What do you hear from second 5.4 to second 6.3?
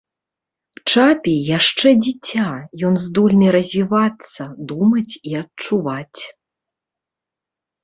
адчуваць.